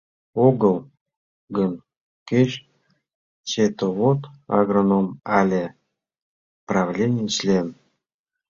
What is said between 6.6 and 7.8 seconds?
правлений член.